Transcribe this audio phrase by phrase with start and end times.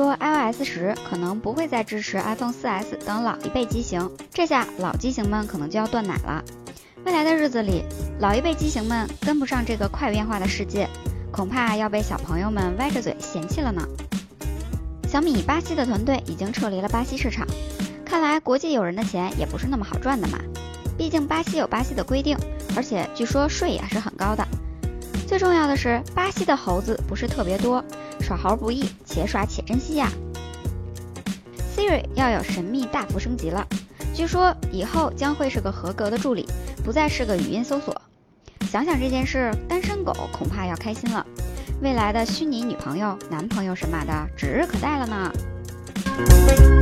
[0.00, 6.42] 说 iOS 十可能不会再支持 iPhone 4S 等老一辈机型，这下老机型们可能就要断奶了。
[7.04, 7.84] 未来的日子里，
[8.18, 10.88] 老一辈机型们跟不上这个快变化的世界，
[11.30, 13.86] 恐怕要被小朋友们歪着嘴嫌弃了呢。
[15.06, 17.46] 小米巴西的团队已经撤离了巴西市场，
[18.02, 20.38] 看来国际友人的钱也不是那么好赚的嘛。
[20.96, 22.38] 毕竟巴西有巴西的规定，
[22.74, 24.48] 而且据说税也是很高的。
[25.30, 27.84] 最重要的是，巴西的猴子不是特别多，
[28.20, 30.10] 耍猴不易，且耍且珍惜呀。
[31.72, 33.64] Siri 要有神秘大幅升级了，
[34.12, 36.48] 据说以后将会是个合格的助理，
[36.84, 37.94] 不再是个语音搜索。
[38.72, 41.24] 想想这件事，单身狗恐怕要开心了。
[41.80, 46.79] 未来的虚拟女朋友、男朋友什么的，指日可待了呢。